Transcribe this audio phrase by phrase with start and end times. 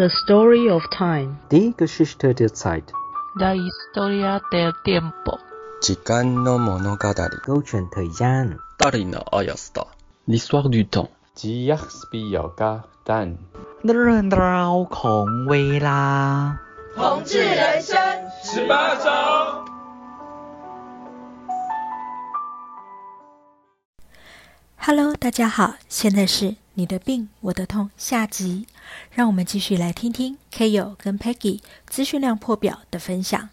[0.00, 1.36] The story of time.
[1.50, 2.80] 第一个是他的菜。
[3.36, 5.38] La historia del tiempo.
[5.82, 8.56] 时间那么那么大的狗圈太阳。
[8.78, 9.88] Darina Ayasta.
[10.24, 11.10] 你说句通。
[11.34, 11.76] 只要
[12.10, 13.36] 比有加蛋。
[13.82, 16.58] The story of time.
[16.96, 17.98] 同治人生
[18.42, 19.66] 十八招。
[24.78, 26.56] Hello，大家好，现在是。
[26.74, 28.66] 你的病我的痛下集，
[29.12, 33.48] 让我们继续来听听 Kayo 跟 Peggy 资讯量破表的分享。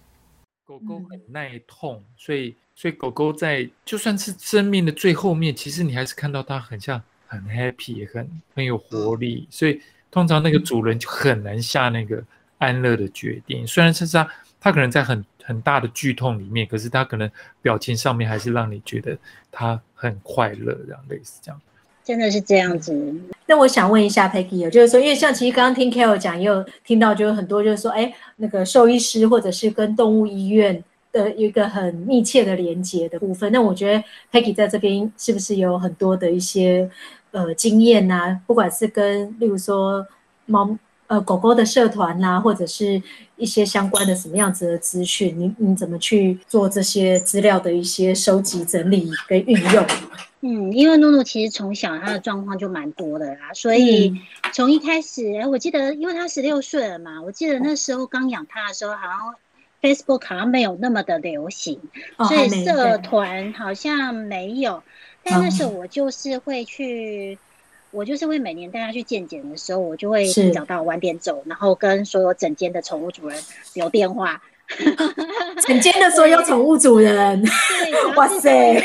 [0.65, 9.81] 狗狗很耐痛，所以所以狗狗在就算是生命的最后面，其实你还是看到它很像很 happy，很很有活力，所以
[10.11, 12.23] 通常那个主人就很难下那个
[12.59, 13.65] 安乐的决定。
[13.65, 14.29] 虽然是他
[14.59, 17.29] 他可能在很很大的剧痛里面，可是它可能
[17.61, 19.17] 表情上面还是让你觉得
[19.51, 21.61] 它很快乐，这样类似这样。
[22.07, 23.13] 真的是这样子。
[23.47, 33.51] 那我想问一下 Peggy，就是说，因为像其实刚刚听 Carol 讲，也有听到就是很多就是说，哎，那个兽医师或者是跟动物医院的一个很密切的连接的部分。
[33.51, 34.01] 那我觉得
[34.31, 36.89] Peggy 在这边是不是有很多的一些
[37.31, 38.39] 呃经验啊？
[38.47, 40.07] 不管是跟例如说
[40.45, 40.77] 猫
[41.07, 43.01] 呃狗狗的社团呐、啊，或者是
[43.35, 49.85] 一些相关的什么样子的资讯，你你怎么去做这些资料的一些收集、整理跟运用？
[50.41, 54.13] 嗯，因为诺诺其实从小他的状况就蛮多的啦，所以
[54.53, 59.35] 从一开始，我记得因为他十六岁了嘛，我记得那时候刚养他的时候，好像
[59.81, 61.79] Facebook 好像没有那么的流行，
[62.17, 64.75] 哦、所以社团好像没有。
[64.75, 64.83] 哦、
[65.23, 67.37] 但那时候我就是会去，
[67.91, 73.41] 我就是会每年带它去健检的时候，我就会提早到晚点走，然后跟所有整间的宠物主人
[73.73, 74.41] 留电话。
[75.65, 78.83] 整间的所有宠物主人， 对，哇塞！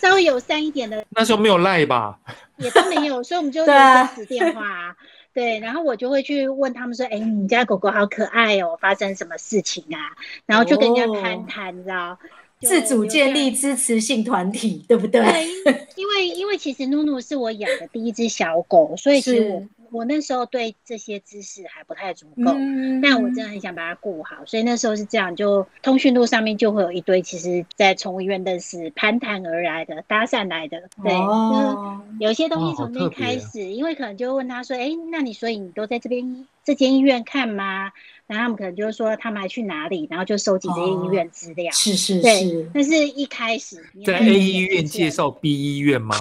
[0.00, 2.18] 稍微友善一点的，那时候没有赖吧？
[2.58, 4.94] 也都没有，所以我们就有电子电话啊。
[5.32, 10.12] 对，然后我就会去问他们说：“哎，你家狗狗好可爱哦，发生什么事情啊？”
[10.44, 12.18] 然后就跟人家谈谈，你知道？
[12.62, 15.20] 自主建立支持性团体，对不对？
[15.64, 19.62] 对，因 为因为其实露露是我养的第一只小狗，所以其实我。
[19.92, 37.92] 我那时候对这些知识还不太足够，嗯，但我真的很想把它顾好，所以那时候是这样，就通讯录上面就会有一堆，其实在宠物医院认识、攀谈而来的、搭讪来的，对，哦，有些东西从那开始，哦，因为可能就问他说，哎，那你所以你都在这边这间医院看吗？
[38.32, 41.70] 然后他们可能就是说他们还去哪里，然后就收集这些医院资料。
[41.70, 42.22] 是是是。
[42.22, 43.76] 对，但是一开始
[44.06, 46.16] 在 A 医院介绍 B 医院吗？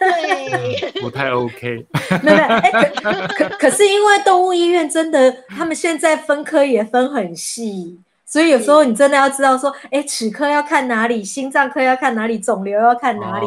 [0.00, 1.86] 对， 不太 OK。
[3.38, 7.96] 可可是因为动物医院真的，他们现在分科也分很细，
[8.26, 13.46] 所以有时候你真的要知道说，哎，齿科要看哪里，心脏科要看哪里，肿瘤要看哪里。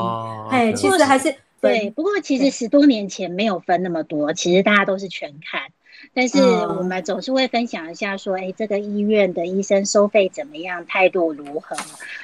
[0.49, 1.89] 哎，其实还是对。
[1.89, 5.61] 不过其实十多年前没有分那么多，其实大家都是全看。
[6.17, 11.75] 但是我们总是会分享一下，说，哎，这个医院的医生收费怎么样，态度如何？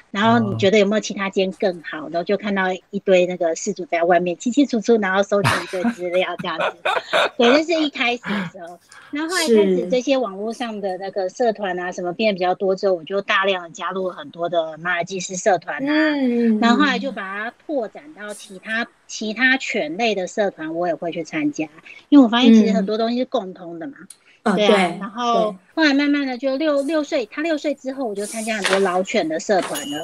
[0.09, 2.09] 然后你觉得有没有其他间更好？
[2.09, 6.77] 然后就看到一堆那个事主在外面清清楚楚，然后收集一堆资料这样子。
[7.37, 8.79] 对，就是一开始的时候。
[9.11, 15.93] 然后后来开始这些网络上的那个社团啊，什么变得比较多之后，我就大量的加入了很多的马尔济斯社团啊。
[16.59, 21.69] 然后后来就把它扩展到其他其他犬类的社团，我也会去参加，
[22.09, 23.93] 因为我发现其实很多东西是共通的嘛。
[24.41, 24.69] 嗯、对啊。
[24.69, 29.99] 对，然后后来慢慢的就六六岁，他六岁之后，我就参加很多老犬的社团了。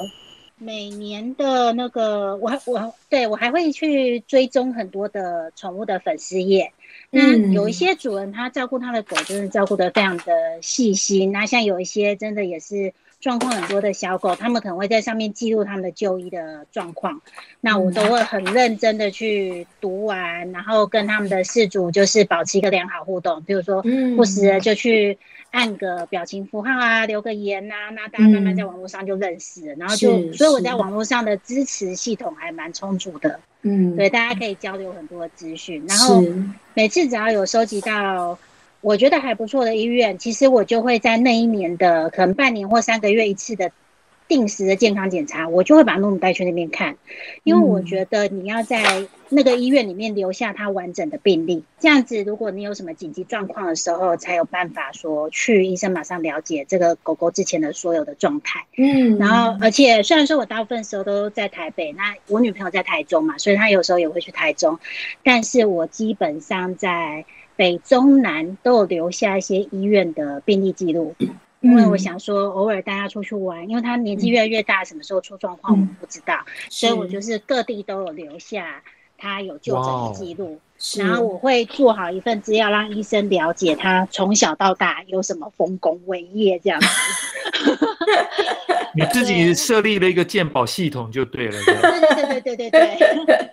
[0.58, 6.72] 每年的那个，我还我对我还会去追踪很多的宠物的粉丝页。
[7.10, 11.32] 那有一些主人他照顾他的狗，就是照顾的非常的细心。
[11.32, 17.20] 那像有一些真的也是状况很多的小狗，他们可能会在上面记录他们的就医的状况。
[17.60, 23.42] 那我都会很认真的去读完，然后跟他们的事主就是保持一个良好互动。
[23.42, 23.82] 比如说，
[24.16, 25.18] 不时的就去
[25.50, 29.74] 按个表情符号啊，留个言啊，那大家慢慢在网络上就认识了。
[29.74, 33.38] 然后就，所以我在网络上的支持系统还蛮充足的。
[33.62, 36.24] 嗯，对，大家可以交流很多的资讯，然后
[36.72, 38.38] 每次只要有收集到
[38.80, 43.70] 我觉得还不错的医院，其实我就会在那一年的可能半年或三个月一次的。
[44.28, 46.96] 定时的健康检查，我就会把诺诺带去那边看，
[47.42, 58.64] 因为我觉得你要在那个医院里面留下他完整的病历，这样子，如果你有什么紧急状况的时候，才有办法说去医生马上了解这个狗狗之前的所有的状态。
[58.76, 64.78] 嗯，然后而且虽然说我大部分时候都在台北，那我女朋友在台中嘛，所以她有时候也会去台中，
[65.24, 67.24] 但是我基本上在
[67.56, 71.14] 北中南都有留下一些医院的病历记录。
[71.60, 78.82] 因为我想说，偶尔带他出去玩，因为他年纪越来越大，什么时候出状况我们不知道，所以我就是各地都有留下
[79.18, 80.58] 他有就诊的记录。
[80.96, 86.86] 然后我会做好一份资料，让医生了解他从小到大有什么丰功伟业这样子。
[88.92, 91.52] 你自己设立了一个鉴宝系统就对了。
[91.64, 92.98] 对对对对对对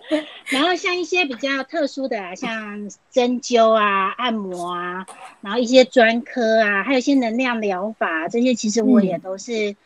[0.08, 0.26] 对。
[0.46, 5.06] 然后像一些比较特殊的啊，像针灸啊、按摩啊，
[5.40, 9.76] 然后一些专科啊，还有一些能量疗法，这些其实我也都是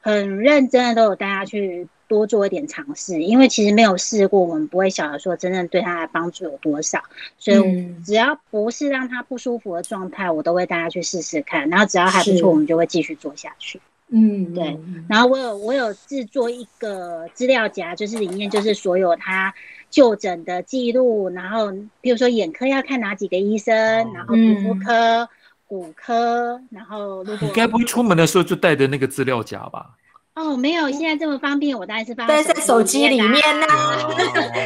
[0.00, 3.22] 很认真的，都有带他去多做一点尝试。
[3.22, 7.00] 因为其实没有试过，我们不会晓得说真正对他的帮助有多少。
[7.38, 11.68] 所以只要不是让他不舒服的状态，我都会大家去试试看。
[11.70, 13.80] 然后只要还不错，我们就会继续做下去。
[14.08, 14.76] 嗯，对。
[15.08, 19.54] 然后我有我有制作一个资料夹，就是里面就是所有他
[19.88, 23.74] 就诊的记录，然后比如说眼科要看哪几个医生，
[24.12, 25.28] 然后皮肤科、嗯、
[25.68, 29.90] 骨科，然后如果你该不会出门的时候就带着那个资料夹吧？
[30.34, 34.06] 哦，没有，现在这么方便，我当然是放在手机里面呐、啊，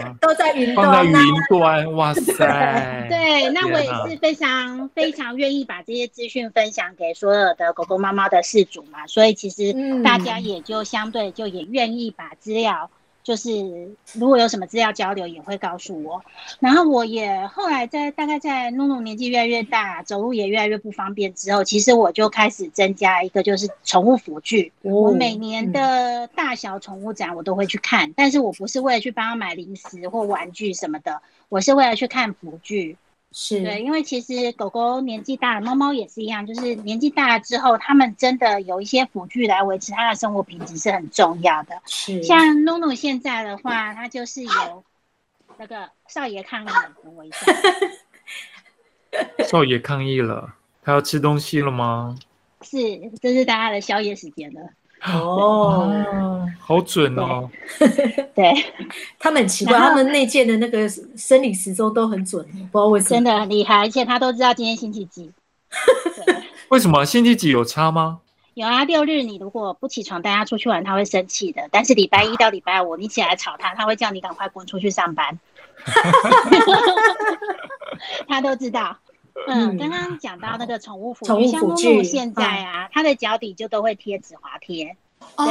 [0.05, 3.07] 啊、都在云端、啊，放在云端，哇 塞！
[3.09, 12.91] 对，那我也是非常非常愿意把这些资讯分享给所有的狗狗、猫猫的饲主嘛，所以其实大家也就相对就也愿意把资料。
[13.25, 13.51] 就是
[14.13, 16.23] 如果有什么资料交流，也会告诉我。
[16.61, 24.71] 然后我也后来在大概在诺诺年纪越来越大，走路也越来越不方便之后，其实我就开始增加一个就是宠物辅具。
[24.83, 32.97] 哦、我每年的大小宠物展我都会去看，嗯、但是我不是为了去帮他买零食或玩具什么的，我是为了去看辅具。
[33.37, 41.83] 是对，因为其实狗狗年纪大了，猫猫也是一样，就是年纪大了之后，它们真的有一些辅具来维持它的生活品质是很重要的。
[41.85, 44.85] 是，像诺诺现在的话，它就是有
[45.59, 47.39] 那个少爷抗议了，等我一下。
[49.51, 50.55] 少爷抗议了，
[50.85, 52.17] 他要吃东西了吗？
[52.63, 52.79] 是，
[53.21, 54.61] 这是大家的宵夜时间了。
[55.07, 57.51] 哦，好准哦！
[58.35, 58.55] 对，
[59.19, 62.43] 他们很奇怪，他们内建的那个生理时钟都很准，
[62.73, 65.31] 不知道为什么，真的很厉害，而且他都知道今天星期几。
[66.71, 68.21] 为什么星期几有差吗？
[68.55, 71.69] 有啊，六日你如果不起床带他出去玩，他会生气的。
[71.71, 75.39] 但是礼拜一到礼拜五你起来吵他，他会叫你赶快滚出去上班。
[78.27, 78.97] 他都知道。
[79.47, 84.97] 嗯，刚刚讲到那个宠物辅具，像露露现在啊，它的脚底就都会贴止滑贴，
[85.37, 85.47] 对，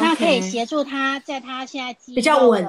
[0.00, 2.64] 那可以协助它在它现在肌肉的，比较稳，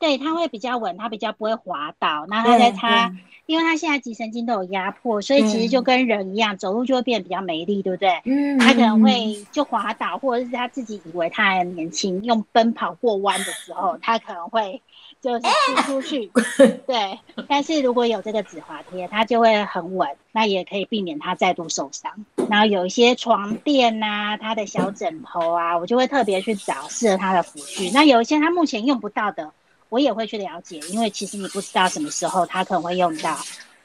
[0.00, 2.26] 对，它会比较稳，它比较不会滑倒。
[2.26, 3.14] 那它在它，
[3.46, 8.20] 因为它现在脊神经都有压迫，所以其实就跟人一样，走路就会变得比较没力，对不对？
[8.24, 14.82] 嗯，它可能会就滑倒，或者是他自己以为他还年轻，用奔跑过弯的时候，他可能会。
[15.22, 16.30] 就是输出去，
[16.88, 17.18] 对。
[17.46, 22.10] 但是如果有这个止滑贴，它就会很稳，那也可以避免它再度受伤。
[22.48, 27.90] 然后有一些床垫呐、啊，它的小枕头啊，我就会特别去找适合它的辅具。
[27.90, 29.52] 那有一些它目前用不到的，
[29.90, 33.36] 我也会去了解，因为其实你不知道什么时候他可能会用到。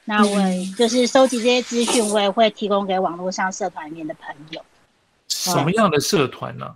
[0.05, 0.39] 那我
[0.77, 4.61] 就是收集这些资讯，我也会提供给网络上社团里面的朋友。
[5.27, 6.73] 什么样的社团呢？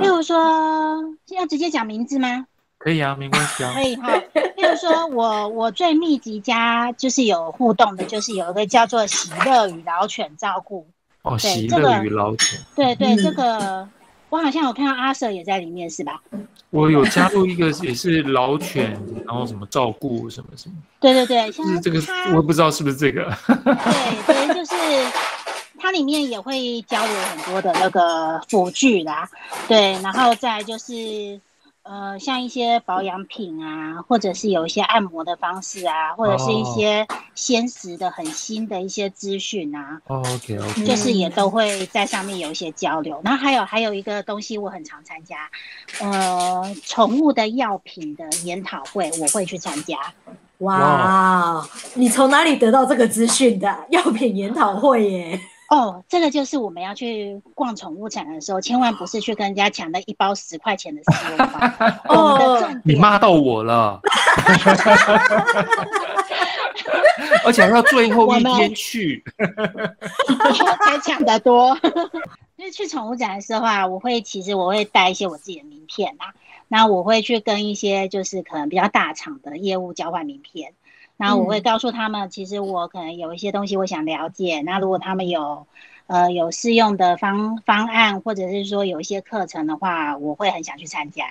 [0.00, 0.36] 例如说，
[1.30, 2.46] 要直接讲名字吗？
[2.78, 3.72] 可以啊，没关系啊。
[3.74, 10.86] 可以哈，例如说我我最密集加就是有互动的，就是有一个叫做喜乐与老犬照顾。
[11.22, 12.60] 哦，喜乐与老犬。
[12.76, 13.88] 对对，这个
[14.30, 16.20] 我好像有看到阿 Sir 也在里面，是吧？
[16.70, 20.74] 我有加入一个也是老犬，然后什么照顾什么什么。
[21.00, 23.24] 对对对，是这个我也不知道是不是这个。
[23.46, 24.74] 对对，就是
[25.78, 29.28] 它里面也会交流很多的那个辅具啦，
[29.66, 31.40] 对，然后再就是。
[31.88, 39.98] 呃，像一些保养品啊，或者是有一些按摩的方式啊，或者是一些鲜食的很新的一些资讯啊。
[40.06, 43.18] 哦，OK OK，就是也都会在上面有一些交流。
[43.24, 45.48] 然后还有还有一个东西我很常参加，
[46.02, 49.96] 呃，宠物的药品的研讨会我会去参加。
[50.58, 53.86] 哇，哇你从哪里得到这个资讯的？
[53.88, 55.40] 药品研讨会耶？
[55.68, 61.44] 哦，这个就是我们要去逛宠物展的时候，千万不是去跟人家抢那一包十块钱的食物包？
[62.08, 64.00] 哦，你骂到我了，
[67.44, 69.22] 而且还要最后一天去，
[70.86, 71.78] 才抢得多。
[72.56, 76.32] 因为去宠物展的时候啊，我会其实我会带一些我自己的名片啊，
[76.66, 80.72] 那我会去跟一些就是可能比较大厂的业务交换名片。
[81.18, 84.62] 然后我会告诉他们，其实我可能有一些东西我想了解。
[84.62, 85.66] 那如果他们有，
[86.06, 91.26] 呃，有适用的方方案，或者是说有一些课程的话，我会很想去参加。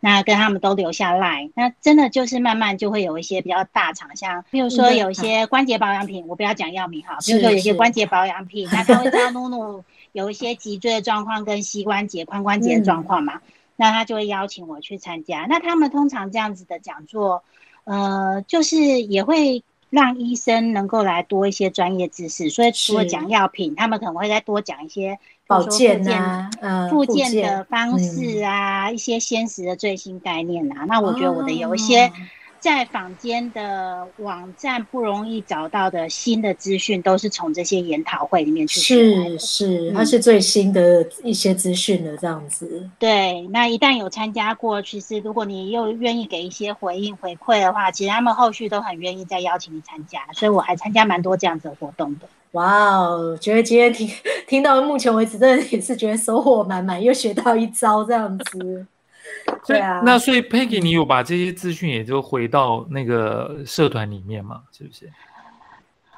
[0.00, 13.42] 那跟他们都留下来，那真的就是慢慢就会有一些比较大厂，像比如说有一些关节保养品，我不要讲药名哈，比如说有一些关节保养品， 那他会知道露露有一些脊椎的状况跟膝关节、髋关节的状况嘛，嗯、
[13.76, 15.46] 那他就会邀请我去参加。
[15.48, 17.44] 那他们通常这样子的讲座。
[17.88, 30.84] 呃，就是也会让医生能够来多一些专业知识，所以除了讲药品，他们可能会再多讲一些保健啊，嗯，复健的方式啊，嗯、一些鲜食的最新概念啊。
[30.86, 32.12] 那我觉得我的有一些。
[32.60, 42.68] 在坊间的网站不容易找到的新的资讯，都是从这些研讨会里面去是是，它是最新的一些资讯的这样子。
[42.72, 42.92] 嗯。
[42.98, 50.20] 对，那一旦有参加过，其实如果你又愿意给一些回应回馈的话，其实他们后续都很愿意再邀请你参加。
[50.32, 52.28] 所以我还参加蛮多这样子的活动的。
[52.52, 54.10] 哇哦，觉得今天听
[54.46, 58.86] 听到目前为止，真的也是觉得收获满满，又学到一招这样子。
[59.66, 64.62] 对啊，那所以 Peggy，你有把这些资讯也就回到那个社团里面吗？
[64.72, 65.10] 是不是？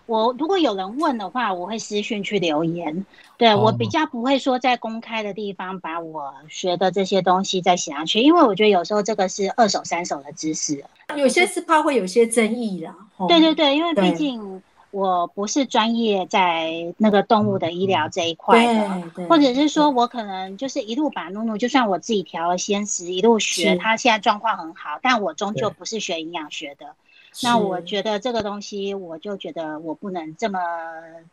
[0.07, 3.07] 我如果有人问的话，我会私讯去留言。
[3.37, 10.85] 对，我比较不会说在公开的地方把我学的这些东西再写上去，因为我觉得有时候这个是二手、三手的知识，
[11.17, 12.95] 有些是怕会有些争议啦。
[13.29, 14.63] 对对对，因为毕竟。
[14.91, 26.95] 我不是专业在那个动物的医疗这一块的，或者是说我可能就是一路把露露，就算我自己调了鲜食，一路学，他现在状况很好，但我终究不是学营养学的。
[27.43, 30.59] 那我觉得这个东西，我就觉得我不能这么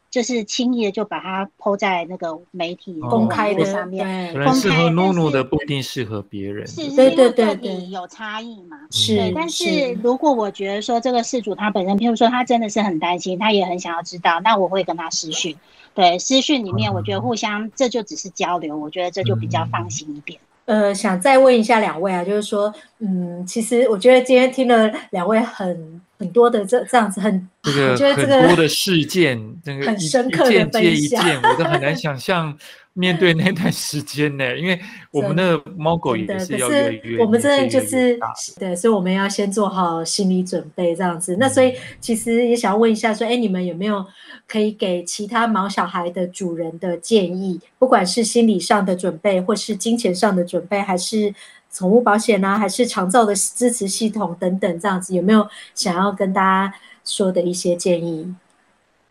[0.10, 4.32] 就是轻易的就把它抛在那个媒体公开的上面。
[4.34, 6.66] 可能适合诺诺的不一定适合别人。
[6.68, 8.78] 是，是因为个体有差异嘛？
[8.92, 9.32] 是。
[9.36, 15.58] 但是如果我觉得说这个事主他本身，譬如说他真的是很担心，他也很想要知道，那我会跟他私讯。
[15.94, 20.40] 对，私讯里面我觉得互相这就只是交流，我觉得这就比较放心一点。
[20.68, 32.58] 呃，想再问一下两位啊，就是说，嗯，其实我觉得今天听了两位很很多的这这样子很，这个我觉得这个很多的事件，这个很深刻的一件接一件，我都很难想象。
[32.98, 34.80] 面对那段时间呢，因为
[35.12, 38.18] 我们的猫狗也是要越越，我们真的就是
[38.58, 41.36] 对，所以我们要先做好心理准备这样子。
[41.36, 44.04] 嗯、那所以其实也想要问一下，说，哎，你们有没有
[44.48, 47.60] 可以给其他毛小孩的主人的建议？
[47.78, 51.32] 不管是心理上的准备，或是金钱上的准备，还是
[51.72, 56.74] 宠物保险呢，还是长照的支持系统等等，这样子有没有想要跟大家
[57.06, 58.34] 说的一些建议？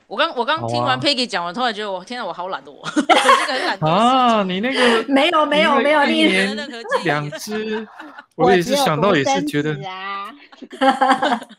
[0.09, 4.43] 我刚我刚听完 Peggy 讲完，突然觉得我天哪，我好懒惰，我 这个很懒惰啊！
[4.47, 6.57] 你那个没有没有没有，一年
[7.05, 7.87] 两只，
[8.37, 10.31] 我也是想到也是觉得啊，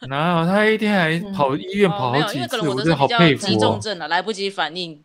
[0.07, 3.45] 哪有他一天还跑医院跑好几次，我真的好佩服。
[3.45, 4.97] 急重症了，来不及反应。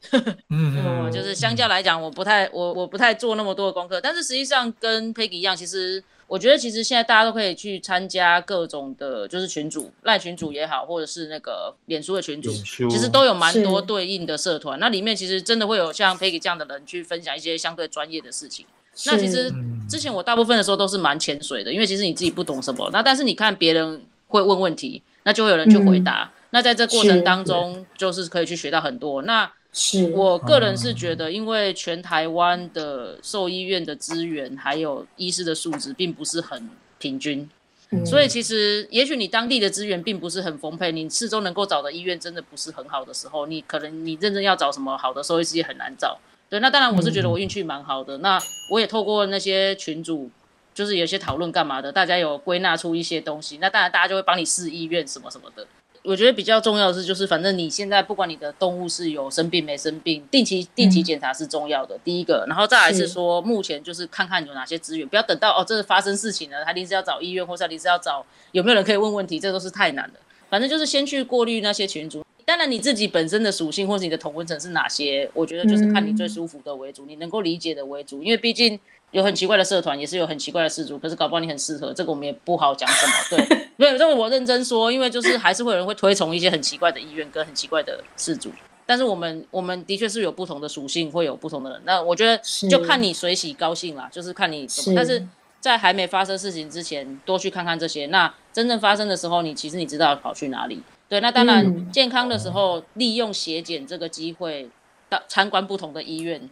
[0.49, 6.03] 嗯，就是相较来讲，我不太我我不太做那么多的功课，但是实际上跟 Peggy 一样，其实。
[6.33, 12.51] 我觉得其实现在大家都可以去参加各种的，就是群组、赖群主也好，或者是那个脸书的群主，
[12.89, 14.81] 其实都有蛮多对应的社团。
[14.81, 18.65] 那里面其实真的会有像 Peggy 这样的人去分享一些相对专业的事情。
[19.05, 19.53] 那其实
[19.87, 26.23] 之前我大部分的时候都是蛮潜水的，因为其实你自己不懂什么，那但是你看别人会问问题，那就会有人去回答。
[26.23, 29.21] 嗯、那在这过程当中，就是可以去学到很多。
[29.21, 37.49] 那是我个人是觉得，因为全台湾的兽医院的资源还有医师的素质并不是很平均，
[37.91, 46.19] 嗯、所以其实也许你当地的资源并不是很丰沛，你四周能够找的医院真的不是很好的时候，你可能你认真要找什么好的兽医师也很难找。
[46.51, 48.39] 对，那当然我是觉得我运气蛮好的，嗯、那
[48.71, 50.31] 我也透过那些群主，
[50.75, 55.67] 就是有些讨论干嘛的，大家有归纳出一些东西，那当然大家就会帮你试医院什么什么的。
[56.05, 70.15] 我觉得比较重要的是，就是反正你现在不管你的动物是有生病没生病，定期定期检查是重要的，嗯、第一个，然后再来是说，目前就是看看有哪些资源，不要等到哦，这是发生事情了，他临时要找医院，或者临时要找有没有人可以问问题，这都是太难了。
[70.51, 78.81] 反正就是先去过滤那些群组，当然你自己本身的属性或者你的同温层是哪些，我觉得就是看你最舒服的为主，嗯、你能够理解的为主，因为毕竟。
[79.13, 83.13] 有很奇怪的社团，也是有很奇怪的事主，可是搞不好你很适合，这个我们也不好讲什么。
[83.31, 88.51] 对， 没有，这个我认真说，因为就是还是会有人会推崇一些很奇怪的医院跟很奇怪的事主，
[88.87, 91.81] 但是我们我们的确是有不同的属性，会有不同的人。
[91.85, 94.91] 那我觉得就看你随喜高兴啦，就是看你怎么。
[94.91, 95.27] 是但是
[95.61, 98.07] 在还没发生事情之前，多去看看这些。
[98.07, 100.83] 那真正发生的时候，你其实你知道跑去哪里。
[101.09, 104.71] 对，那当然健康的时候，利用血检这个机会
[105.11, 106.49] 到参观不同的医院。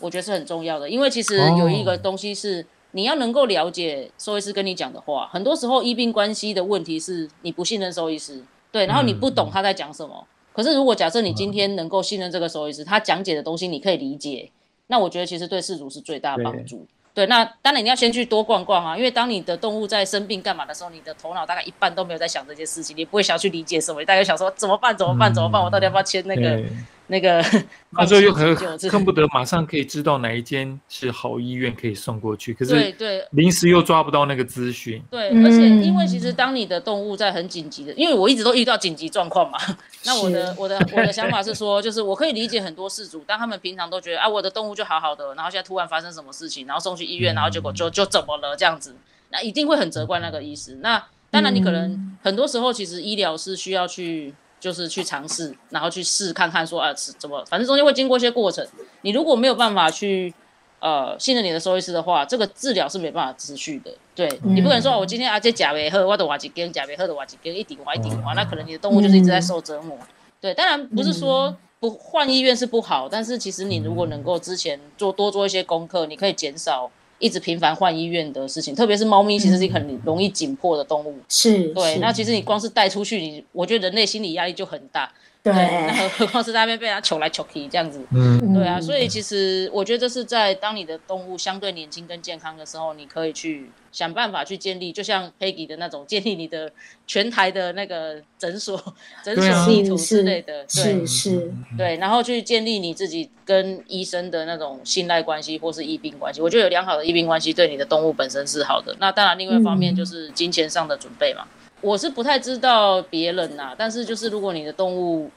[0.00, 5.28] 我觉得是很重要的，因为其实有一个东西是你要能够了解兽医师跟你讲的话。
[5.32, 10.26] 很多时候医病关系的问题是你不信任兽医师，对，然后你不懂他在讲什么。
[10.52, 14.50] 可是如果假设你今天能够信任这个兽医师，他讲解的东西你可以理解，
[14.86, 16.86] 那我觉得其实对事主是最大的帮助。
[17.12, 24.96] 对，那当然你要先去多逛逛啊，因为当你的动物在生病干嘛的时候，你的头脑大概一半都没有在想这些事情，你不会想去理解什么，你大概想说怎么办？
[24.96, 25.32] 怎么办？
[25.32, 25.62] 怎么办？
[25.62, 26.60] 我到底要不要签那个
[27.06, 27.44] 那个，
[27.90, 28.56] 那时候又很
[28.90, 35.02] 恨不得马上可以知道哪一间是好医院可以送过去，可是对对，临时又抓不到那个资讯。
[35.10, 39.58] 对，而且因为其实当你的动物在很紧急的，因为我一直都遇到紧急状况嘛，
[40.06, 48.96] 那我的我的我的想法是说，就是我可以理解很多事主，当他们平常都觉得啊，我的动物就好好的，然后现在突然发生什么事情，然后送去医院，然后结果就就怎么了这样子，
[49.30, 50.78] 那一定会很责怪那个医师。
[50.80, 54.34] 那当然，你可能很多时候其实医疗是需要去。
[54.64, 58.66] 就是去尝试，然后去试看看说，啊，是怎么，反正中间会经过一些过程。
[59.02, 60.32] 你如果没有办法去，
[60.78, 63.90] 呃，信任你的兽医师的话，这个治疗是没办法持续的。
[64.14, 69.98] 对、嗯、你不可能说，我今天啊这甲维喝，我的瓦吉根，甲维喝的瓦吉根一顶瓦一顶瓦，那可能你的动物就是一直在受折磨。
[70.00, 70.08] 嗯、
[70.40, 76.90] 对，当然不是说不换医院是不好，但是其实你如果能够之前做多做一些功课，你可以减少。
[77.18, 81.14] 一直频繁换医院的事情，特别是猫咪，其实是一个很容易紧迫的动物。
[81.28, 81.98] 是，对。
[81.98, 85.10] 那其实你光是带出去，你我觉得人类心理压力就很大。
[85.44, 85.52] 对。
[85.52, 88.04] 那何何况是在那边被他求来求去这样子。
[88.12, 88.52] 嗯。
[88.52, 93.70] 对啊，所以其实我觉得这是在当你的动物相对年轻跟健康的时候，你可以去。
[93.94, 96.68] 想办法去建立，就像 Peggy 的那种建立你的
[97.06, 98.76] 全台的那个诊所、
[99.22, 106.40] 诊所地图之类的，是是，是，对，然后去建立你自己跟医生的那种信赖关系或是医病关系。
[106.40, 108.92] 我觉得有良好的医病关系对你的动物本身是好的。
[108.98, 111.44] 那当然，另外一方面就是金钱上的准备嘛。
[111.44, 115.30] 嗯、我是不太知道别人呐、啊，但是就是如果你的动物，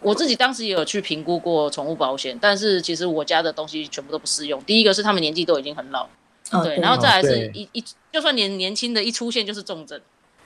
[0.00, 4.62] 我自己当时也有去评估过宠物保险，但是其实我家的东西全部都不适用。
[4.64, 6.08] 第一个是他们年纪都已经很老。
[6.62, 10.00] 对，然后再来是一一，就算年年轻的一出现就是重症，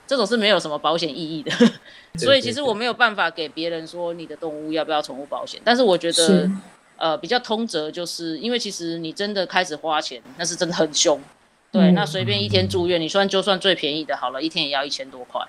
[0.07, 1.53] 这种是没有什么保险意义的。
[2.19, 6.49] 所以其实我没有办法给别人说你的动物要不要宠物保险，但是我觉得
[6.97, 11.21] 呃比较通则就是因为其实你真的开始花钱，那是真的很凶。
[11.71, 15.41] 对，那随便一天住院，你算就算最便宜的好了，一天也要一千多块。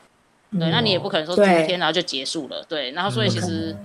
[0.52, 2.64] 对，那你也不可能说住一天然后就结束了。
[2.68, 3.76] 对，然后所以其实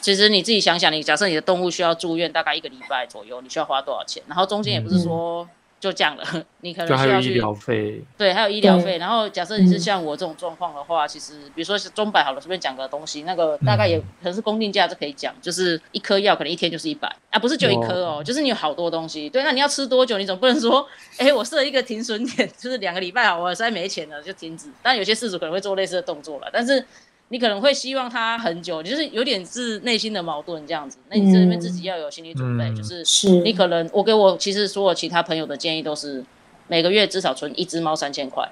[0.00, 4.22] 其实你自己想想，你假设你的动物需要住院大概一个礼拜左右，你需要花多少钱？
[4.26, 5.48] 然后中间也不是说。
[5.82, 6.24] 就这样了，
[6.60, 8.98] 你可能需要去医疗费，对，还有医疗费。
[8.98, 19.28] 然后假设你是像我这种状况的话，嗯、其实比如说是钟摆好了，随便讲个东西，那个大概也可能是公定价，就可以讲，就是一颗药可能一天就是一百啊，不是就一颗哦，哦，就是你有好多东西。
[19.28, 20.18] 对，那你要吃多久？
[20.18, 20.86] 你总不能说，
[21.18, 24.68] 哎，我设一个停损点，就是两个礼拜好，我实在没钱了就停止。
[24.84, 26.86] 但有些事主可能会做类似的动作了，但是。
[27.32, 30.98] 你可能会希望他很久，就是有点是内心的矛盾这样子。
[31.08, 36.22] 那你这里面自己要有心理准备，嗯、就是你可能我给我其实所有其他朋友的建议都是
[36.68, 38.46] 每个月至少存一只猫三千块，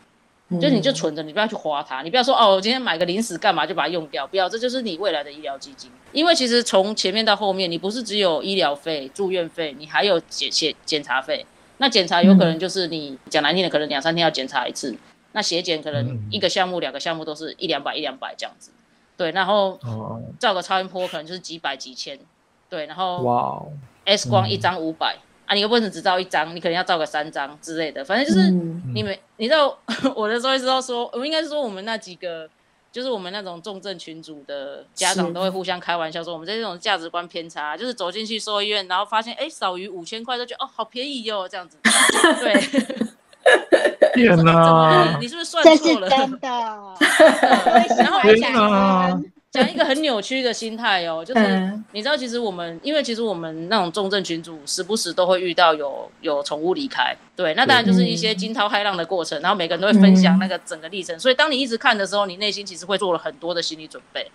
[0.49, 5.91] 嗯、就你就存着，你不要去花它，你不要说哦，我今天买个零食干嘛就把它用掉，不要，这就是你未来的医疗基金。
[6.13, 11.45] 因为其实从前面到后面，你不是只有医疗费、住院费，你还有检检检查费。
[11.77, 14.97] 那检查有可能就是你讲难听的，可能两三天要检查一次。
[15.33, 18.71] 那血检可能一个项目、两个项目都是一两百、一两百这样子，
[19.17, 19.79] 对，然后
[20.39, 22.19] 照个超音波可能就是几百、几千，
[22.69, 23.63] 对，然后哇
[24.05, 25.17] ，X 光一张五百。
[25.47, 28.53] 啊，你又不能只照一张，你可能要照个三张之类的，反正就是
[28.95, 29.77] 你们，你知道
[30.15, 32.49] 我的时候知道说，我应该是说我们那几个，
[32.93, 41.79] 就是我们那种重症群组的家长都会互相开玩笑说，我们这种价值观偏差，就是走进去兽医院，然后发现哎少于五千块都觉得哦好便宜哟这样子，
[42.39, 43.09] 对。
[44.15, 45.17] 天哪！
[45.21, 46.09] 你是不是算错了？
[46.09, 46.49] 这是真的。
[47.99, 64.31] 然后还讲讲一个很扭曲的心态哦，就是你知道，其实我们因为其实我们那种重症群组，时不时都会遇到有有宠物离开，对，那当然就是一些惊涛骇浪的过程，然后每个人都会分享那个整个历程，所以当你一直看的时候，你内心其实会做了很多的心理准备。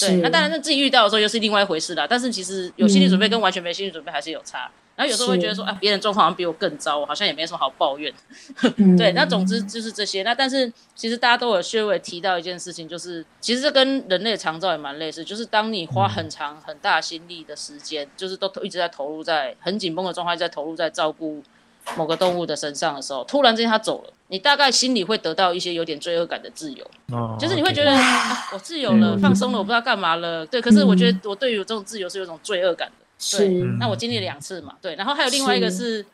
[0.00, 2.06] 对，那当然是自己遇到的时候又是另外一回事啦。
[2.06, 4.70] 但是其实有心理准备跟完全没心理准备还是有差。
[4.98, 8.12] 然后有时候会觉得说啊，别人状况好像比我更糟，我好像也没什么好抱怨。
[8.98, 10.24] 对，那总之就是这些。
[10.24, 21.40] 那但是其实大家都有稍微提到一件事情，就是其实这跟人类长照也蛮类似，就是当你花很长很大心力的时间，就是都一直在投入在很紧绷的状态，在投入在照顾
[21.96, 26.90] 某个动物的身上的时候，突然之间它走了，你大概心里会得到一些有点罪恶感的自由，
[27.38, 30.44] 就是你会觉得啊，我自由了，放松了，我不知道干嘛了。
[30.44, 33.04] 对，可是我觉得我对于这种自由是有一种罪恶感的。
[33.36, 36.04] 对，那我经历两次嘛，对，然后还有另外一个是，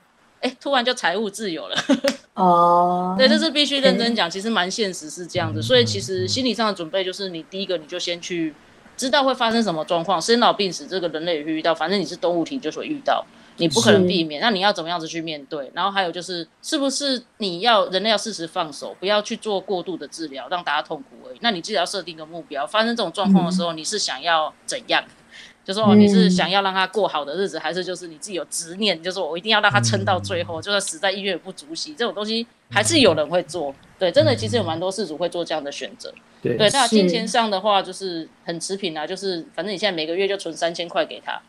[0.41, 1.77] 哎，突然就财务自由了。
[2.35, 8.55] 哦，对，这是必须认真讲，其实蛮现实是这样子，所以其实心理上的准备就是，你第一个你就先去
[8.97, 13.25] 知道会发生什么状况，生老病死这个人类也会遇到，反正你是动物体就是会遇到，
[13.59, 15.71] 你不可能避免，那你要怎么样子去面对？
[15.75, 21.39] 然后还有就是，是不是你要人类要适时放手，不要去做过度的治疗，让大家痛苦而已。
[21.41, 25.05] 那你自己要设定个目标，发生这种状况的时候，你是想要怎样？
[25.65, 31.95] 就说哦，你是想要让他过好的日子，还是就是你自己有执念，就是我一定要让他撑到最后，就算死在医院也不足惜。
[31.95, 36.13] 这种东西还是有人会做，对，真的其实有蛮多事主会做这样的选择。
[36.43, 41.41] 对，那金钱上的话就是很持平啊，就是反正你现在每个月就存三千块给他，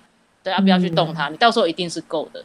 [0.42, 2.42] 对啊，不要去动他，你到时候一定是够的。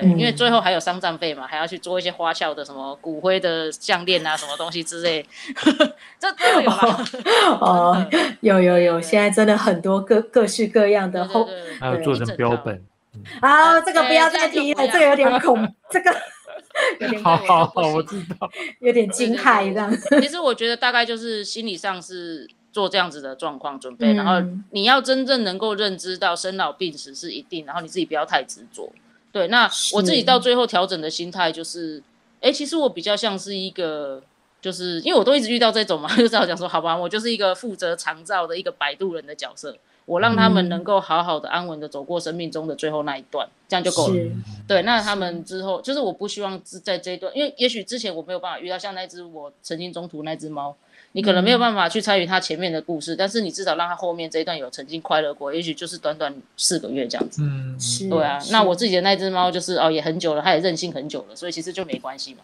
[0.00, 5.26] 对，因为最后还有丧葬费嘛，还要去做一些花俏的什么骨灰的项链啊，什么东西之类，
[6.18, 7.04] 这都有吗？
[7.60, 8.06] 哦，
[8.40, 11.46] 有有有，现在真的很多各各式各样的后，
[11.78, 12.82] 还有做成标本。
[13.40, 16.10] 啊，这个不要再提了，这个有点恐， 这个
[17.00, 18.50] 有点好好好，我知道，
[18.80, 19.90] 有点惊骇这样。
[19.90, 20.20] 子。
[20.20, 28.90] 其实我觉得大概就是心理上是做这样子的状况准备，然后你要真正能够认知到生老病死是一定，然后你自己不要太执着。
[29.32, 29.64] 对，那
[29.94, 32.02] 我自己到最后调整的心态就是，
[32.42, 34.22] 哎，其实我比较像是一个，
[34.60, 44.30] 就是因为我都一直遇到这种嘛， 就只好讲说，好吧，我就是一个负责长照的一个摆渡人的角色，我让他们能够好好的、安稳的走过生命中的最后那一段，这样就够了。
[44.68, 50.76] 对，那他们之后，就是我不希望在这一段，因为也许之前我没有办法遇到像那只我曾经中途那只猫。
[51.12, 57.42] 你可能没有办法去参与他前面的故事，嗯、但是你至少让他后面这一段有曾经快乐过，也许就是短短四个月这样子。
[57.42, 57.76] 嗯，
[58.08, 58.38] 对啊。
[58.50, 62.40] 那我自己的那只猫就是哦，也很久了，它也任性很久了，所以其实就没关系嘛。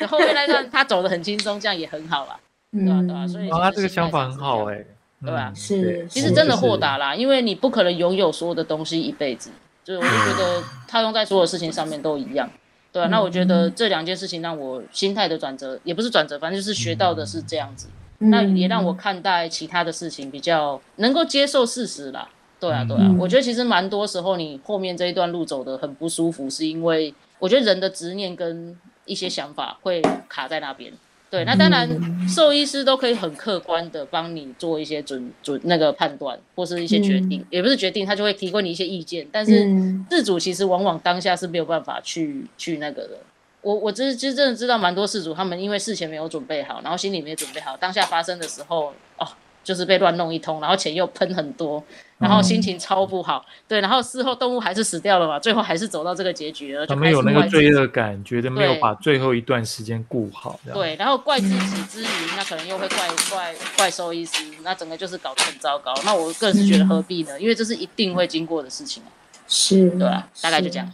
[0.00, 2.36] 嗯、 后面那段它走的很轻松，这样也很好啦。
[2.72, 3.26] 嗯、对啊，对啊。
[3.28, 4.86] 所以他、啊、这个想法很好哎、欸，
[5.22, 5.52] 对吧？
[5.54, 9.50] 是，其实真的豁达啦，因为你不可能拥有所有的东西一辈子，
[9.84, 12.50] 所以我就觉得套用在所有事情上面都一样。
[12.92, 17.88] 对啊，那我觉得这两件事情让我心态的转折，也不是转折，反正就是学到的是这样子。
[18.18, 22.28] 嗯、那也让我看待其他的事情比较能够接受事实啦。
[22.60, 30.92] 对啊，对啊，嗯、我觉得其实蛮多时候你后面这一段路走得很不舒服，是因为我觉得人的执念跟一些想法会卡在那边。
[31.32, 31.88] 对，那当然，
[32.28, 39.26] 兽医师都可以很客观的帮你做一些准准那个判断，或是一些决定，嗯、也不是决定，他就会提供你一些意见。
[39.32, 39.66] 但是
[40.10, 43.18] 事主其实往往当下是没有办法去去那个的。
[43.62, 49.26] 我我其实其实真的知道蛮多事主，他们因为事前没有准备好，然后心里没准备好，当下发生的时候，哦。
[49.62, 51.82] 就是被乱弄一通，然后钱又喷很多，
[52.18, 53.44] 然后心情超不好。
[53.46, 56.86] 嗯、对，然后事后动物还是死掉了嘛，最后还是走到这个结局了。
[56.86, 60.58] 他们有那个罪恶感，觉得没有把最后一段时间顾好。
[60.72, 65.94] 对，然后怪自己之余，那可能又会怪怪怪兽医师，那整个就是搞得很糟糕。
[66.04, 67.38] 那我个人是觉得何必呢？
[67.38, 69.02] 嗯、因为这是一定会经过的事情。
[69.48, 70.90] 是，对啊，大概就这样。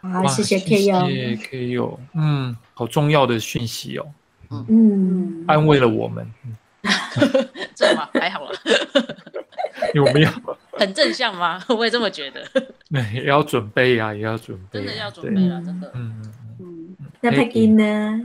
[0.00, 4.06] 好，谢谢 Ko，谢谢 Ko，嗯，好重要的讯息哦。
[4.68, 6.30] 嗯，安慰了我们。
[7.74, 8.08] 这吗？
[8.14, 8.58] 还好了，
[9.94, 10.30] 有没有？
[10.78, 11.62] 很正向吗？
[11.68, 12.44] 我也这么觉得。
[12.88, 14.78] 那也要准备呀，也要准备。
[14.80, 15.90] 真的要准备了，真的。
[15.94, 16.96] 嗯嗯嗯。
[17.20, 18.20] 那 Peggy 呢？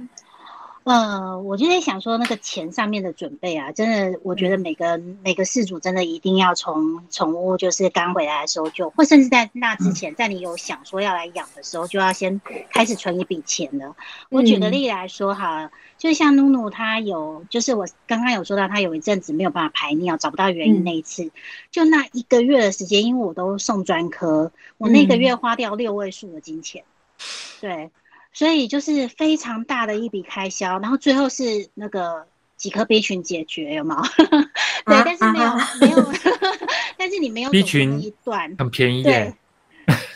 [0.86, 13.96] 呃，我就在想说，那个钱上面的准备啊，真的，我觉得每个、嗯、每个事主真的一定要从宠物就是刚回来的时候就，或甚至在那之前，在你有想说要来养的时候，就要先开始存一笔钱了。
[14.30, 21.32] 我举个例来说哈，就像努努他有，就是我刚刚有说到他有一阵子没有办法排尿，找不到原因那一次，嗯、
[21.70, 26.84] 就那一个月的时间，因为我都送专科，我那个月花掉六位数的金钱，
[27.62, 27.92] 对。
[28.32, 34.02] 所以就是非常大的一笔开销，然后最后是那个几颗 B 群解决，有吗？
[34.86, 36.14] 对，啊、但是没有、啊、没有，
[36.98, 39.36] 但是你没有 B 群一段很便宜耶，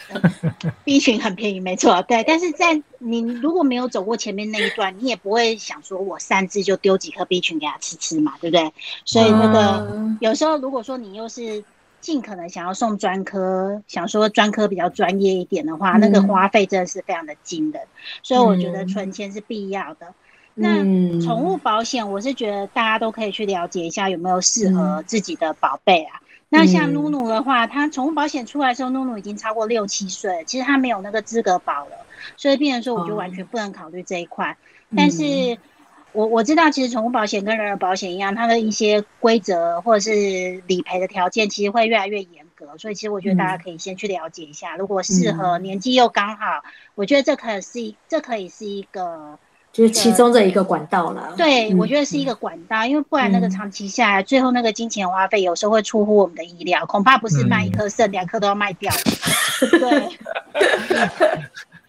[0.10, 0.22] 对，
[0.86, 2.24] B 群很便宜，没错，对。
[2.24, 8.72] 但是在你如果没有走过前面那一段，你也不会想说我擅自就丢几颗 B 群给他吃吃嘛，对不对？
[9.06, 11.64] 所以那个、啊、有时候如果说你又是。
[12.04, 17.82] 尽可能想要送专科，想说专科比较专业一点的话，嗯、那个花费真的是非常的惊人，
[18.22, 20.08] 所以我觉得存钱是必要的。
[20.56, 26.20] 嗯、那宠物保险，我是觉得大家都可以去了解一下有没有适合自己的宝贝啊。
[26.20, 34.58] 嗯、那像努努的话，它宠物保险出来的时候，努努已经超过六七岁，其实它没有那个资格保了，所以变成说我就完全不能考虑这一块。
[34.90, 35.58] 嗯、但是。
[36.14, 42.78] 我我知道，其实宠物保险跟人儿保险一样，它的一些规则或者是理赔的条件，其实会越来越严格。
[42.78, 44.76] 所以，其实我觉得大家可以先去了解一下。
[44.76, 49.38] 嗯、如果适合年纪又刚好，嗯、我觉得这可以是这可以是一个，
[49.72, 51.34] 就是其中的一个管道了。
[51.36, 58.94] 对，嗯、我觉得是一个管道，因为不然那个长期下来，嗯、最后那个金钱花费有时候会出乎我们的意料，恐怕不是卖一颗肾，两颗、嗯、都要卖掉。
[59.60, 60.10] 对。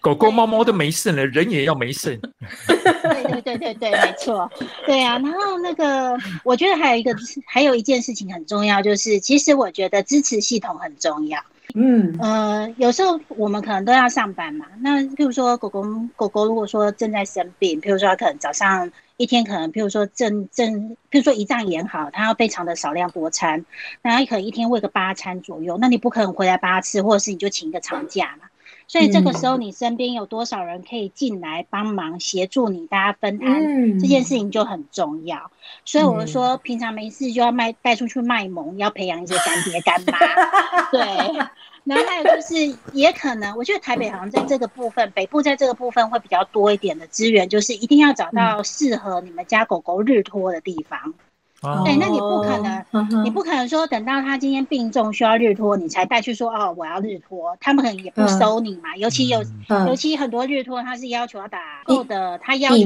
[0.05, 2.21] 狗狗、猫猫都没肾了，人也要没肾。
[2.69, 4.51] 对对对对对，没错。
[4.85, 6.14] 对啊，然后那个，
[6.45, 11.40] 我觉得还有一个，还有一件事情很重要，就是其实我觉得支持系统很重要。
[11.75, 14.67] 嗯呃，有时候我们可能都要上班嘛。
[14.81, 15.83] 那譬如说狗狗
[16.17, 23.64] 狗狗，如果说正在生病，譬如说它可能早上一天可能譬如说正正，譬如说胰脏炎好，它要非常的少量多餐，
[24.03, 28.47] 那它可能一天喂个八餐左右，那你不可能回来八次，或者是你就请一个长假嘛。
[28.87, 35.51] 所以这个时候，你身边有多少人可以进来帮忙协助你，大家分摊这件事情就很重要。
[35.85, 40.90] 所以我们说，平常没事就要卖带出去卖萌，要培养一些干爹干妈。
[40.90, 41.01] 对，
[41.85, 51.14] 然后还有就是，也可能我觉得台北好像在这个部分，北部在这个部分会比较多一点的资源，就是一定要找到适合你们家狗狗日托的地方。
[51.85, 58.96] 对，那你不可能，你不可能说等到他今天病重需要日托，你才带去说哦，我要日托，他们可能也不收你嘛。
[58.96, 59.42] 尤其有，
[59.87, 62.77] 尤其很多日托他是要求要打够的，他要求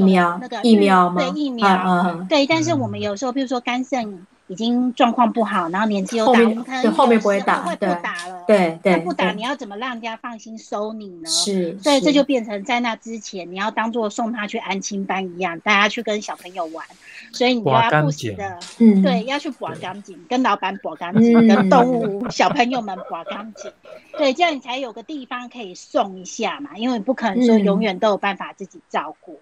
[0.41, 2.45] 那个疫苗，对疫苗，对。
[2.45, 4.25] 但是我们有时候，比如说肝肾。
[4.49, 8.43] 已经状况不好，然后年纪又大，我们可能后面不会打，会不打了。
[8.47, 11.29] 对对，不打，你要怎么让人家放心收你呢？
[11.29, 16.83] 是，所以这就变成在那之前，你要当做送他去安亲班一样，大家去跟小朋友玩，
[17.31, 23.71] 所以你就要不时的，嗯，对，要去拔干净，跟老板拔干净，跟动物小朋友们拔干净，
[24.17, 29.39] 对，这样你才有个地方可以送一下嘛，因为你不可能说永远都有办法自己照顾。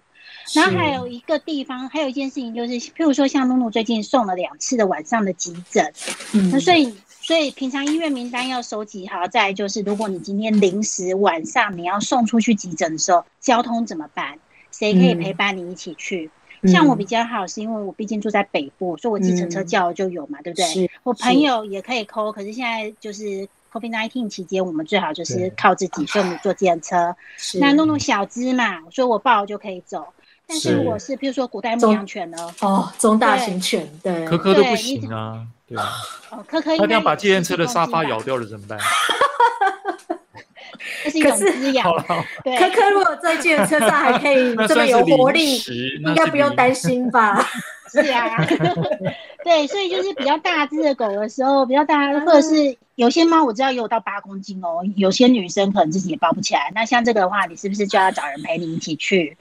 [0.54, 5.92] 然后还有一个地方，还有一件事情就是，譬如说像露露最近送了两次的晚上的急诊，
[6.34, 9.26] 嗯，那所以所以平常医院名单要收集好。
[9.28, 14.38] 再就是，如果你今天临时晚上你要送出去急诊的时候，交通怎么办？
[14.70, 16.30] 谁可以陪伴你一起去？
[16.62, 20.90] 嗯、像我比较好，是因为我毕竟住在北部，所以我计程车叫就有嘛，嗯、对不对？
[21.04, 27.14] 我朋友也可以 call，可是现在就是 COVID nineteen 期间，我们最好就是靠自己，所以我们坐计程车。
[27.60, 30.06] 那露露小资嘛，所以我抱就可以走。
[30.48, 32.38] 但是如果是，比如说古代牧羊犬呢？
[32.62, 35.92] 哦，中大型犬，对，柯柯都不行啊，对啊。
[36.30, 38.78] 哦，柯柯，他一定要把计程车的沙发咬掉了怎么办？
[41.04, 41.86] 这是一种滋养。
[42.42, 45.58] 对，柯柯如果在计程车上还可以 这么有活力，
[46.02, 47.46] 应该不用担心吧？
[47.92, 48.44] 是啊，
[49.44, 56.70] 对，所以就是比较大只的狗的时候，比较大，或者是有些猫我知道有到八公斤哦，有些女生可能自己也抱不起来。
[56.74, 59.36] 那像这个的话，你是不是就要找人陪你一起去？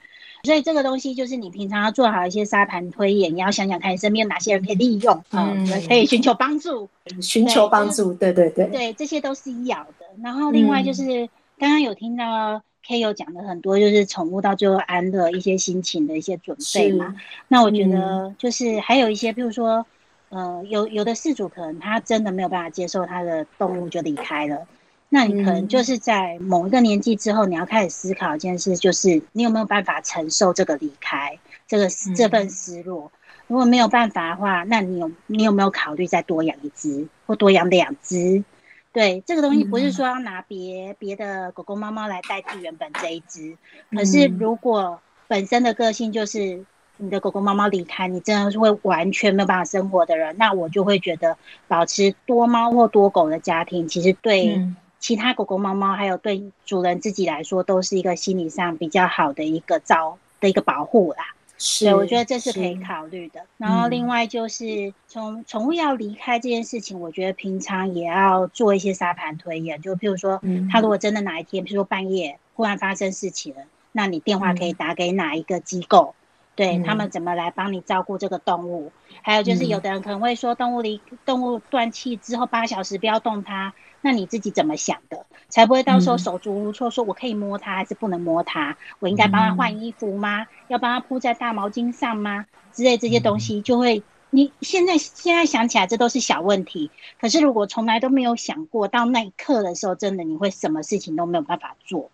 [0.47, 6.87] 所以这个东西就是你平常要做好一些沙盘推演，你要想想看你身边有哪些人可以利用，嗯，可以寻求帮助，
[7.21, 10.05] 寻求帮助，对对对，对，这些都是要的。
[10.23, 17.13] 然后另外就是刚刚有听到 K 有讲的很多，就是宠物到最后安乐一些心情的一些准备嘛。
[17.49, 19.85] 那我觉得就是还有一些，比如说，
[20.29, 24.65] 呃，有有的事主可能他真的没有办法接受他的动物就离开了。
[25.09, 33.09] 那你可能就是在某一个年纪之后，你要开始思考一件事，就是你有没有办法承受这个离开，这个这份失落。
[33.47, 38.43] 如果没有办法的话，那你有你有没有考虑再多养一只或多养两只？
[38.91, 43.57] 对，这个东西不是说要拿别别的狗狗猫猫来代替原本这一只，
[43.91, 46.65] 可是如果本身的个性就是
[46.97, 51.37] 你的狗狗猫猫离开，你真的是会完全没有办法生活的人，那我就会觉得
[51.69, 54.61] 保持多猫或多狗的家庭，其实对。
[54.99, 61.33] 其他狗狗、猫猫，还有对主人自己来说，都是一个心理上比较好的一个照的一个保护啦。
[61.59, 63.41] 是，我觉得这是可以考虑的。
[63.57, 69.81] 然后另外就是从宠物要离开这件事情，我觉得平常也要做一些沙盘推演。
[69.81, 70.39] 就譬如说，
[70.71, 76.13] 他如果真的哪一天，譬如说半夜忽然发生事情了，那你电话可以打给哪一个机构？
[76.55, 78.91] 对他们怎么来帮你照顾这个动物？
[79.23, 83.73] 还有就是，有的人可能会说，动物离动物断气之后八小时不要动它。
[84.01, 88.77] 那你自己怎么想的，才不会到时候手足无措，说我可以摸它还是不能摸它？
[88.99, 90.45] 我应该帮他换衣服吗？
[90.67, 92.45] 要帮他铺在大毛巾上吗？
[92.73, 96.91] 之类这些东西，就会你现在现在想起来，这都是小问题。
[97.19, 102.11] 可是如果从来都没有想过，到那一刻的时候，真的你会什么事情都没有办法做。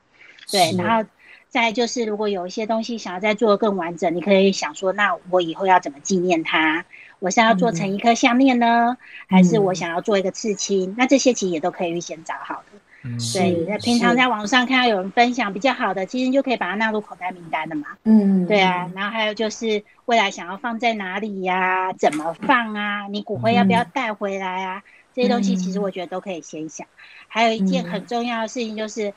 [0.51, 1.09] 对，然后
[1.53, 6.83] 再就是，如果有一些东西想要再做得更完整，你可以想说，那我以后要怎么纪念它？
[7.19, 10.89] 我是要做成一颗项链呢，嗯、还是我想要做一个刺青？
[10.89, 12.79] 嗯、那这些其实也都可以预先找好的。
[13.03, 17.85] 嗯，对，那平常在网上看到有人分享比较好的，其实就可以把它纳入口袋名单的嘛。
[18.03, 18.89] 嗯，对啊。
[18.95, 21.93] 然后还有就是未来想要放在哪里呀、啊？
[21.93, 23.07] 怎么放啊？
[23.11, 24.79] 你骨灰要不要带回来啊？
[24.79, 26.87] 嗯、这些东西其实我觉得都可以先想。
[27.27, 29.13] 还有一件很重要的事情就是，嗯、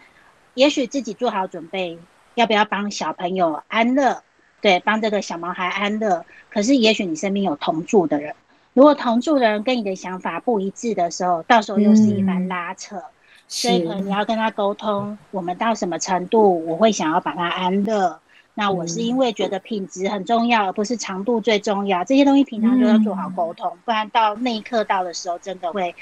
[0.53, 1.99] 也许自己做好准备，
[2.37, 4.23] 要不要帮小朋友安乐？
[4.61, 6.25] 对，帮这个小毛孩安乐。
[6.51, 8.35] 可是，也许你身边有同住的人，
[8.75, 12.97] 如果同住的人跟你的想法不一致的时候，到时候又是一番拉扯。
[12.97, 13.03] 嗯、
[13.49, 18.21] 所以，可能你要跟他沟通，我们到什么程度，我会想要把他安乐。
[18.55, 22.03] 那我是因为觉得品质很重要，而不是长度最重要。
[22.05, 25.95] 这些东西平常就要做好沟通，不然到那一刻到的时候，真的会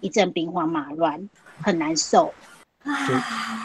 [0.00, 1.28] 一阵兵荒马乱，
[1.60, 2.32] 很难受。
[2.84, 3.14] 就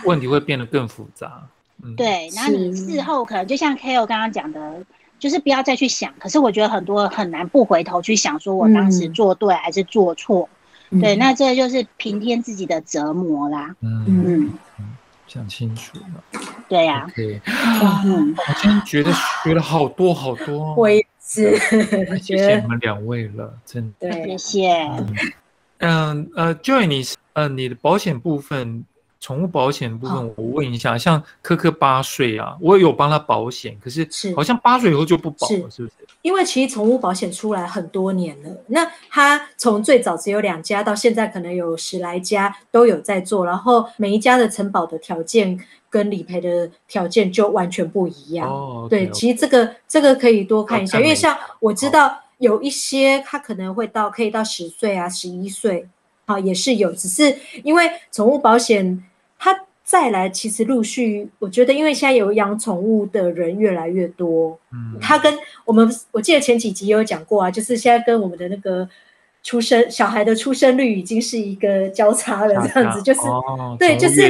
[0.10, 1.48] 问题会变得更复杂。
[1.84, 2.30] 嗯，对。
[2.36, 4.84] 然后你事后可能就像 Ko 刚刚讲的，
[5.20, 6.14] 就是不要再去想。
[6.20, 10.50] 可是我觉得很多很难不回头去想，说我当时做对还是做错。
[10.90, 13.76] 嗯、对，那这就是平添自己的折磨啦。
[13.82, 14.54] 嗯嗯，
[15.28, 16.42] 想清楚了。
[16.70, 17.12] 对呀、啊。
[17.16, 17.42] 对。
[18.06, 19.12] 嗯，我今天觉得
[19.44, 20.74] 学了好多好多。
[20.76, 21.58] 我也是。
[22.22, 24.10] 谢谢你们两位了，真的。
[24.10, 24.74] 对，谢谢。
[25.80, 28.84] 嗯呃，Joy，你呃你的保险部分。
[29.20, 35.92] 宠物保险部分，我问一下，像科科八岁啊，我有帮他保险，可是好像八岁以后就不保了，是，是不是？
[36.22, 48.48] 因为其实宠物保险出来很多年了，那他从最早只有两家，到现在可能有十来家都有在做，然后每一家的承保的条件跟理赔的条件就完全不一样。
[48.48, 55.88] 哦，okay, 对，其实这个这个可以多看一下，因为像我知道有一些他可能会到可以到十岁啊，十一岁。
[56.26, 59.07] 啊，也是有，只是因为宠物保险它
[59.88, 68.86] 再来，其实陆续，我觉得因为现在有养宠物的人越来越多，嗯，它跟我们，我记得前几集也有讲过啊，就是现在跟我们的那个
[69.44, 74.30] 出生小孩的出生率已经是一个交叉了，这样子，就是、哦、对，就是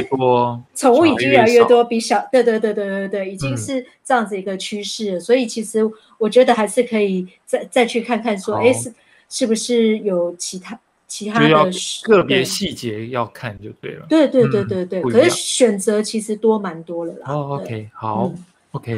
[0.76, 5.80] 宠物已经越来越多，比小，对对对对对对，已经是这样子一个趋势了，嗯、所以其实
[6.18, 8.94] 我觉得还是可以再再去看看说，哎，是
[9.28, 10.78] 是不是有其他。
[11.08, 11.70] 其他的
[12.04, 14.06] 个别细节要看就对了。
[14.08, 17.32] 对对对对对，可是选择其实多蛮多了啦。
[17.32, 18.30] 哦，OK，好
[18.72, 18.96] ，OK，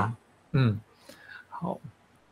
[0.53, 0.79] 嗯，
[1.49, 1.79] 好。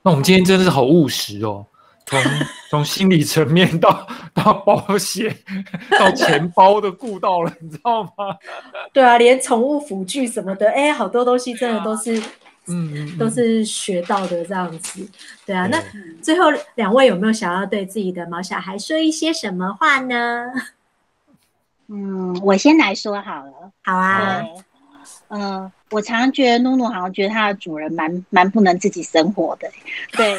[0.03, 1.64] 那我们今天真的是好务实哦，
[2.07, 2.21] 从
[2.71, 5.35] 从心理层面到到保险
[5.99, 8.37] 到钱包都顾到了，你知道吗？
[8.93, 12.21] 对啊，连宠物辅具什么的，哎，好多东西真的都是。
[12.70, 15.09] 嗯，都是学到的这样子，
[15.46, 15.66] 对啊。
[15.66, 15.83] 那
[16.22, 20.46] 最后两位有没有想要对自己的毛小孩说一些什么话呢？
[21.88, 23.72] 嗯，我先来说好了。
[23.83, 24.42] 好啊。
[25.28, 29.70] 嗯、呃，我常常觉得诺诺好像觉得它的主人蛮蛮不能自己生活的。
[30.12, 30.37] 对。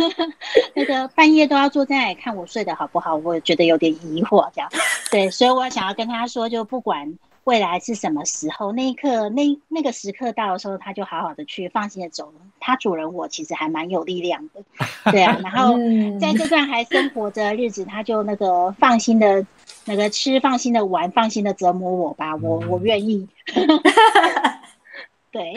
[0.74, 4.70] 那个半夜都要坐在那里看我睡得好不好，我觉得有点疑惑这样。
[5.10, 7.18] 对，所以我想要跟他说，就不管。
[7.44, 8.70] 未来是什么时候？
[8.72, 12.40] 那一刻，那那个时刻到的时候，它就好好的去放心的走了。
[12.60, 14.62] 它主人我其实还蛮有力量的，
[15.10, 15.38] 对啊。
[15.42, 15.76] 然后
[16.20, 19.44] 在这段还生活着日子，它就那个放心的，
[19.84, 23.26] 那个吃，放心的玩，放心的折磨我吧，我我愿意。
[25.32, 25.54] 对，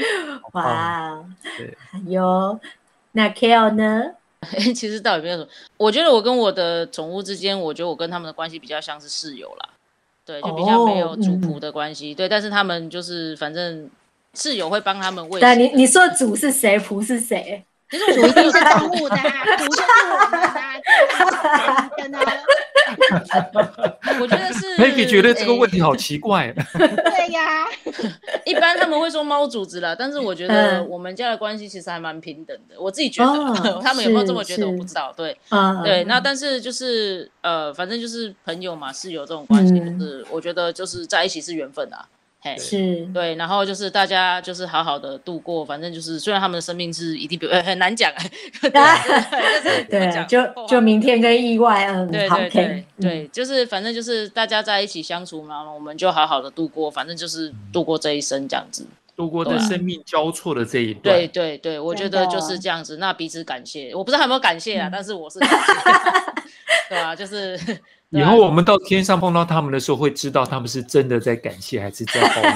[0.53, 1.23] 哇，
[1.57, 1.75] 对，
[2.07, 2.59] 有
[3.11, 4.03] 那 Kale 呢？
[4.75, 9.69] 其实倒也没有什么，我觉得我跟我的宠物之间，我觉得我跟他们的关系比较像是室友啦。
[10.25, 12.11] 对，就比较没有主仆的关系。
[12.11, 13.89] 哦嗯、对，但是他们就是反正
[14.33, 15.39] 室友会帮他们喂。
[15.39, 17.63] 对，你你说主是谁，仆是谁？
[17.89, 22.17] 其实我一定是动物的，仆就是我们的。
[24.19, 24.75] 我觉得是。
[24.81, 26.51] Maggie 觉得这个问题好奇怪。
[26.73, 27.67] 对呀，
[28.45, 32.75] 一般他们会说猫主子了，但是我觉得我们家的关系其实还蛮平等的。
[32.79, 35.13] 我自己觉得，哦、 他们有没有这么觉得我不知道。
[35.15, 42.05] 对，嗯、对，那但是就是呃，反正就是朋友嘛，是有这种关系，嗯、就是我觉得就是在一起是缘分啊。
[42.57, 43.05] 是。
[43.13, 48.11] 对，然后就是大家就是好好的度过，反正就是虽然他们的生命是一定比呃很难讲
[48.61, 65.73] 对对对，对就就明天跟意外，嗯，对对对对，就是反正就是大家在一起相处嘛，我们就好好的度过，反正就是度过这一生这样子，度过这生命交错的这一段，对对对，我觉得就是这样子，那彼此感谢，我不知道有没有感谢啊，但是我是感谢，
[66.89, 67.57] 对啊，就是。
[68.13, 72.53] 以后我们到天上碰到他们的时候，会知道他们是真的在感谢，还是在抱怨。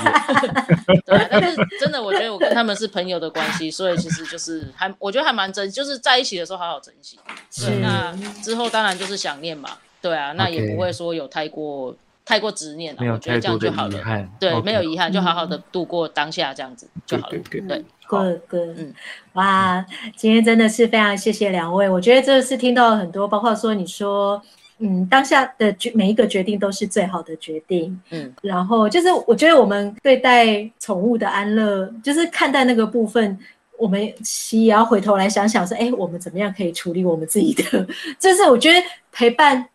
[1.04, 7.18] 对，但是真的，我觉得我跟他们是朋友的关系，所以其实就是还，我觉得还蛮珍，就是在一起的时候好好珍惜。
[7.50, 9.70] 是，那之后当然就是想念嘛，
[10.02, 14.30] 对啊，那也不会说有太过太过执念了，我觉得这样就好了。
[14.40, 17.38] 对，没有遗憾，就好好的度过当下这样子就好了。
[17.52, 18.94] 对，哥哥，嗯，
[19.34, 19.84] 哇，
[20.16, 24.40] 今天真的是非常谢谢两位，我觉得这是听到了很多，包括说你说。
[24.80, 28.00] 嗯，当下的决每一个决定都是最好的决定。
[28.12, 33.36] 嗯，然后就是我觉得我们对待宠物的安乐，就是看待那个部分，
[33.80, 37.88] 我们其实也要回头来想想说，哎，我们怎么样可以处理我们自己的？
[38.20, 38.80] 就是我觉得
[39.12, 39.68] 陪伴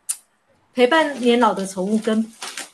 [0.73, 2.25] 陪伴年老的宠物跟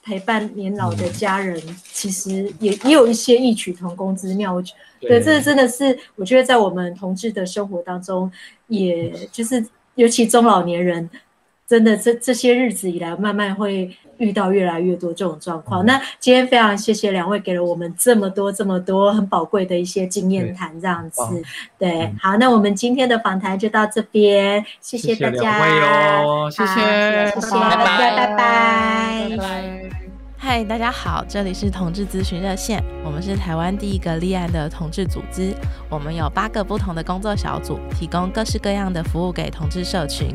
[0.03, 4.61] 陪伴年老的家人，嗯、其实也也有一些异曲同工之妙。
[5.01, 8.31] 对，对，这真的是我觉得在我们同志的生活当中，
[8.67, 9.65] 也就是
[9.95, 11.09] 尤其中老年人。
[11.69, 15.85] 真的，这这些日子以来，慢慢会遇到越来越多这种状况。
[15.85, 21.21] 那今天非常谢谢两位给了我们这么多这么多很宝贵的一些经验谈，这样子。
[21.79, 29.91] 对，好，那我们今天的访谈就到这边，谢谢大家，谢谢，谢谢，拜拜，拜拜，拜拜。
[30.39, 35.53] 嗨，大家好，这里是同志咨询热线，我们是台湾第一个立案的同志组织，
[35.91, 40.35] 我们有八个不同的工作小组，提供各式各样的服务给同志社群。